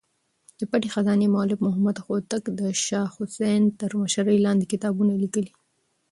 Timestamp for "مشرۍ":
4.01-4.37